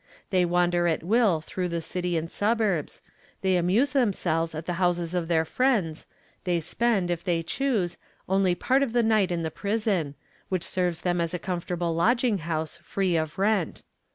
[0.31, 3.03] They wander at will through the city and suburbs,
[3.41, 6.07] they amuse themselves at the houses of their friends,
[6.43, 10.15] they spend, if they choose, only part of the night in the prison,
[10.49, 13.83] which serves them as a comfortable lodging house, free of rent.